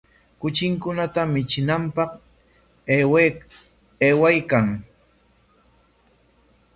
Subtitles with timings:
[0.39, 2.11] Kuchinkunata michinanpaq
[4.05, 4.67] aywaykan.